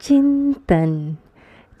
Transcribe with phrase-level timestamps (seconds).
[0.00, 1.16] चिंतन।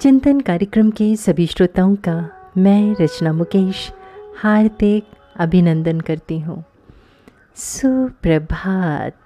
[0.00, 3.92] चिंतन कार्यक्रम के सभी श्रोताओं का मैं रचना मुकेश
[4.38, 5.04] हार्दिक
[5.36, 6.64] अभिनंदन करती हूँ।
[7.56, 9.16] सुप्रभात।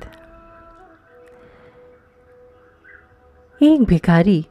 [3.63, 4.47] एक भिखारी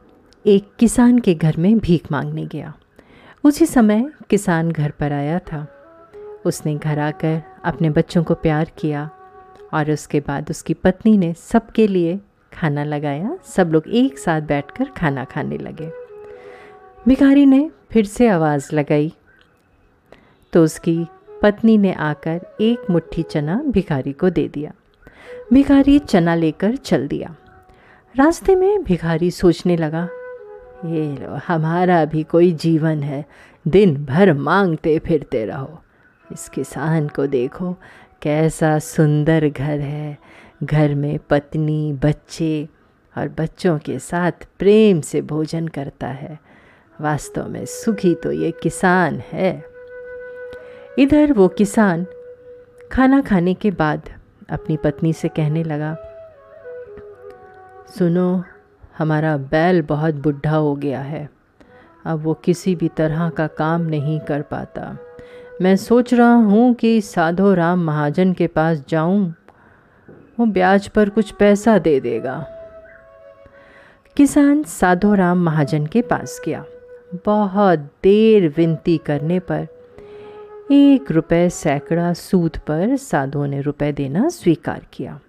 [0.45, 2.73] एक किसान के घर में भीख मांगने गया।
[3.43, 5.67] उसी समय किसान घर पर आया था।
[6.45, 9.09] उसने घर आकर अपने बच्चों को प्यार किया
[9.73, 12.19] और उसके बाद उसकी पत्नी ने सबके लिए
[12.53, 15.91] खाना लगाया। सब लोग एक साथ बैठकर खाना खाने लगे।
[17.07, 19.13] भिखारी ने फिर से आवाज़ लगाई।
[20.53, 21.05] तो उसकी
[21.41, 24.71] पत्नी ने आकर एक मुट्ठी चना भिखारी को दे दिया।
[25.53, 27.35] भिखारी चना लेकर चल दिया।
[28.15, 30.09] रास्ते में भिखारी सोचने लगा,
[30.85, 33.25] ये लो, हमारा भी कोई जीवन है।
[33.67, 35.83] दिन भर मांगते फिरते रहो।
[36.31, 37.75] इस किसान को देखो,
[38.21, 40.17] कैसा सुंदर घर है।
[40.63, 42.67] घर में पत्नी, बच्चे
[43.15, 46.39] और बच्चों के साथ प्रेम से भोजन करता है।
[47.01, 49.63] वास्तव में सुखी तो ये किसान है।
[50.99, 52.05] इधर वो किसान
[52.91, 54.09] खाना खाने के बाद
[54.49, 55.95] अपनी पत्नी से कहने लगा,
[57.97, 58.43] सुनो,
[58.97, 61.29] हमारा बैल बहुत बुढ़ा हो गया है।
[62.05, 64.97] अब वो किसी भी तरह का काम नहीं कर पाता।
[65.61, 69.33] मैं सोच रहा हूँ कि साधो राम महाजन के पास जाऊँ
[70.39, 72.45] वो ब्याज पर कुछ पैसा दे देगा।
[74.17, 76.63] किसान साधो राम महाजन के पास गया।
[77.25, 79.67] बहुत देर विनती करने पर
[80.71, 85.19] एक रुपए सैकड़ा सूद पर साधु ने रुपए देना स्वीकार किया।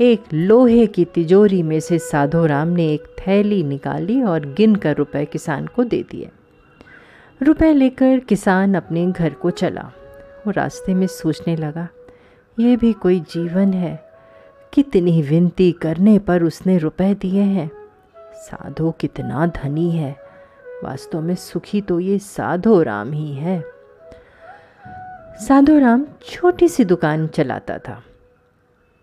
[0.00, 4.96] एक लोहे की तिजोरी में से साधो राम ने एक थैली निकाली और गिन कर
[4.96, 6.30] रुपए किसान को दे दिए।
[7.42, 9.90] रुपए लेकर किसान अपने घर को चला
[10.46, 11.88] वो रास्ते में सोचने लगा,
[12.58, 14.05] ये भी कोई जीवन है
[14.76, 17.70] कितनी विनती करने पर उसने रुपए दिए हैं।
[18.34, 20.16] साधो कितना धनी है।
[20.84, 23.64] वास्तव में सुखी तो ये साधो राम ही है।
[25.40, 28.02] साधो राम छोटी सी दुकान चलाता था।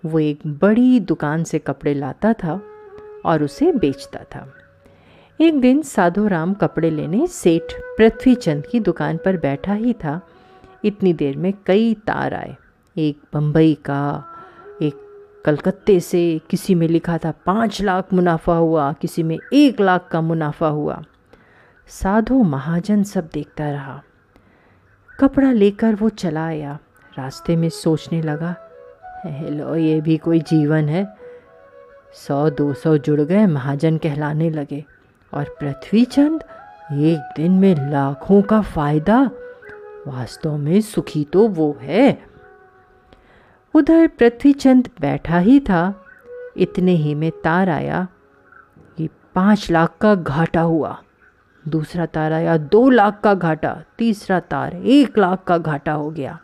[0.06, 2.62] वो एक बड़ी दुकान से कपड़े लाता था
[3.25, 4.53] और उसे बेचता था।
[5.42, 10.22] एक दिन साधो राम कपड़े लेने सेठ पृथ्वीचंद की दुकान पर बैठा ही था।
[10.86, 12.56] इतनी देर में कई तार आए।
[12.98, 14.30] एक बम्बई का
[15.46, 20.22] कलकत्ते से किसी में लिखा था, पाँच लाख मुनाफा हुआ, किसी में एक लाख का
[20.22, 21.04] मुनाफा हुआ।
[21.88, 24.04] साधु महाजन सब देखता रहा।
[25.20, 26.80] कपड़ा लेकर वो चला आया।
[27.18, 28.56] रास्ते में सोचने लगा,
[29.26, 31.16] हेलो, ये भी कोई जीवन है?
[32.14, 34.86] सौ, दो सौ जुड़ गए, महाजन कहलाने लगे।
[35.34, 36.44] और पृथ्वीचंद,
[36.92, 39.31] एक दिन में लाखों का फ़ायदा?
[40.08, 42.33] वास्तव में सुखी तो वो है।
[43.74, 46.06] उधर पृथ्वीचंद बैठा ही था।
[46.58, 48.08] इतने ही में तार आया
[48.98, 50.98] कि पाँच लाख का घाटा हुआ।
[51.68, 56.40] दूसरा तार आया, दो लाख का घाटा, तीसरा तार, एक लाख का घाटा हो गया।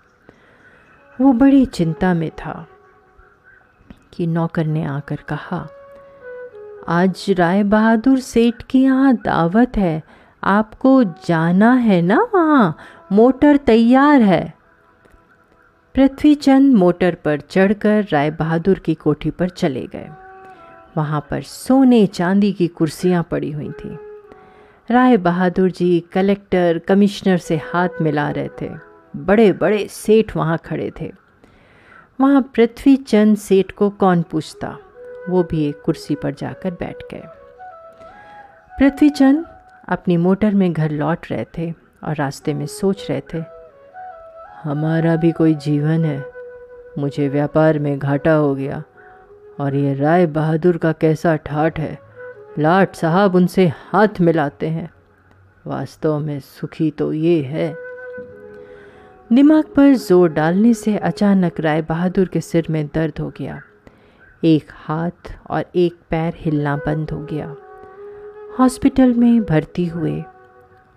[1.21, 2.67] वो बड़ी चिंता में था
[4.13, 5.67] कि नौकर ने आकर कहा,
[6.87, 10.01] आज राय बहादुर सेठ की यहाँ दावत है।
[10.43, 12.77] आपको जाना है ना वहाँ?
[13.11, 14.53] मोटर तैयार है।
[15.95, 20.09] पृथ्वीचंद मोटर पर चढ़कर राय बहादुर की कोठी पर चले गए।
[20.97, 23.97] वहाँ पर सोने चांदी की कुर्सियाँ पड़ी हुई थी।
[24.91, 28.69] राय बहादुर जी कलेक्टर, कमिश्नर से हाथ मिला रहे थे।
[29.15, 31.11] बड़े बड़े सेठ वहाँ खड़े थे।
[32.21, 34.77] वहाँ पृथ्वी चंद सेठ को कौन पूछता?
[35.29, 37.23] वो भी एक कुर्सी पर जाकर बैठ गए।
[38.79, 39.45] पृथ्वीचंद
[39.89, 41.73] अपनी मोटर में घर लौट रहे थे
[42.03, 43.58] और रास्ते में सोच रहे थे
[44.63, 46.23] हमारा भी कोई जीवन है।
[46.97, 48.83] मुझे व्यापार में घाटा हो गया
[49.59, 51.97] और ये राय बहादुर का कैसा ठाठ है।
[52.59, 54.89] लाट साहब उनसे हाथ मिलाते हैं।
[55.67, 57.73] वास्तव में सुखी तो ये है।
[59.33, 63.61] दिमाग पर ज़ोर डालने से अचानक राय बहादुर के सिर में दर्द हो गया।
[64.43, 67.55] एक हाथ और एक पैर हिलना बंद हो गया।
[68.59, 70.21] हॉस्पिटल में भर्ती हुए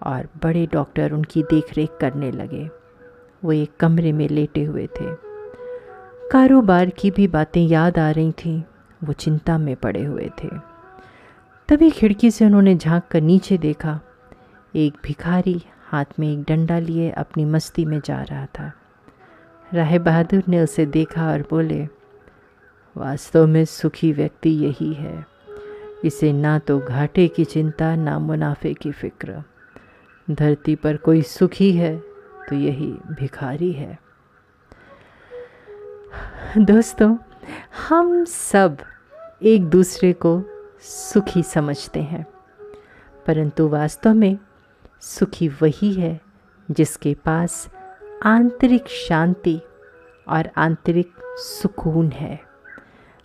[0.02, 2.68] और बड़े डॉक्टर उनकी देखरेख करने लगे।
[3.44, 5.32] वो एक कमरे में लेटे हुए थे।
[6.30, 8.62] कारोबार की भी बातें याद आ रही थीं,
[9.04, 10.48] वो चिंता में पड़े हुए थे।
[11.68, 14.00] तभी खिड़की से उन्होंने झाँक कर नीचे देखा,
[14.76, 18.72] एक भिखारी हाथ में एक डंडा लिए अपनी मस्ती में जा रहा था।
[19.74, 21.88] राय बहादुर ने उसे देखा और बोले,
[22.96, 25.26] वास्तव में सुखी व्यक्ति यही है।
[26.04, 29.42] इसे ना तो घाटे की चिंता, ना मुनाफे की फ़िक्र।
[30.30, 32.11] धरती पर कोई सुखी है
[32.48, 33.98] तो यही भिखारी है।
[36.58, 37.16] दोस्तों,
[37.88, 38.76] हम सब
[39.42, 40.42] एक दूसरे को
[40.82, 42.24] सुखी समझते हैं,
[43.26, 44.38] परंतु वास्तव में
[45.00, 46.20] सुखी वही है
[46.68, 47.68] जिसके पास
[48.24, 49.60] आंतरिक शांति
[50.28, 52.40] और आंतरिक सुकून है।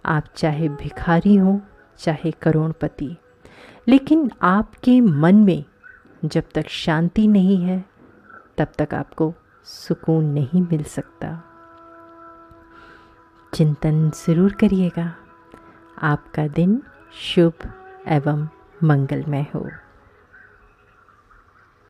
[0.05, 1.59] आप चाहे भिखारी हो,
[1.99, 3.15] चाहे करोड़पति,
[3.87, 5.63] लेकिन आपके मन में
[6.25, 7.83] जब तक शांति नहीं है
[8.57, 9.33] तब तक आपको
[9.65, 11.43] सुकून नहीं मिल सकता।
[13.53, 15.15] चिंतन ज़रूर करिएगा।
[16.01, 16.81] आपका दिन
[17.13, 17.53] शुभ
[18.07, 18.47] एवं
[18.83, 19.69] मंगलमय हो।